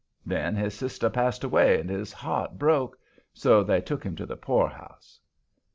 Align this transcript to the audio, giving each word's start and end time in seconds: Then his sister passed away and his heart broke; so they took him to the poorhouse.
Then 0.25 0.55
his 0.55 0.73
sister 0.73 1.11
passed 1.11 1.43
away 1.43 1.79
and 1.79 1.87
his 1.87 2.11
heart 2.11 2.57
broke; 2.57 2.97
so 3.35 3.63
they 3.63 3.81
took 3.81 4.03
him 4.03 4.15
to 4.15 4.25
the 4.25 4.35
poorhouse. 4.35 5.19